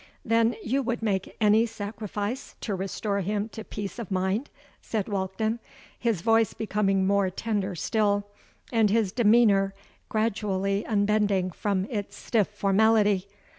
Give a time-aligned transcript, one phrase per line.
[0.25, 4.49] '—'Then you would make any sacrifice to restore him to peace of mind?'
[4.81, 5.59] said Walkden,
[5.99, 8.25] his voice becoming more tender still,
[8.71, 9.75] and his demeanour
[10.09, 13.27] gradually unbending from its stiff formality.